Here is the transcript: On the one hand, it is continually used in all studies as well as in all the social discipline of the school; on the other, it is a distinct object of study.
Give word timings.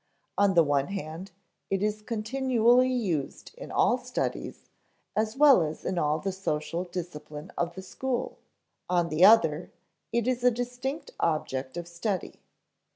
On 0.35 0.55
the 0.55 0.63
one 0.63 0.87
hand, 0.87 1.29
it 1.69 1.83
is 1.83 2.01
continually 2.01 2.91
used 2.91 3.53
in 3.55 3.71
all 3.71 3.99
studies 3.99 4.71
as 5.15 5.37
well 5.37 5.61
as 5.61 5.85
in 5.85 5.99
all 5.99 6.17
the 6.17 6.31
social 6.31 6.85
discipline 6.85 7.51
of 7.55 7.75
the 7.75 7.83
school; 7.83 8.39
on 8.89 9.09
the 9.09 9.23
other, 9.23 9.71
it 10.11 10.27
is 10.27 10.43
a 10.43 10.49
distinct 10.49 11.11
object 11.21 11.77
of 11.77 11.87
study. 11.87 12.39